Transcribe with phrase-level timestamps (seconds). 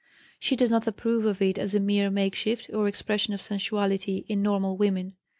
[0.39, 4.41] She does not approve of it as a mere makeshift, or expression of sensuality, in
[4.41, 5.13] normal women.